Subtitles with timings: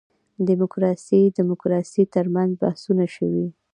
[0.47, 3.47] دیموکراسي دیموکراسي تر منځ بحثونه شوي.